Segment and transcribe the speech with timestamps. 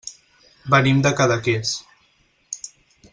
[0.75, 1.75] Venim de Cadaqués.